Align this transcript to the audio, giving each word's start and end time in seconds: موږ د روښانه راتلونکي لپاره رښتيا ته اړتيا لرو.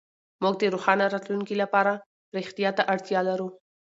موږ 0.43 0.53
د 0.59 0.63
روښانه 0.73 1.05
راتلونکي 1.13 1.55
لپاره 1.63 1.91
رښتيا 2.37 2.69
ته 2.77 2.83
اړتيا 2.93 3.19
لرو. 3.29 3.47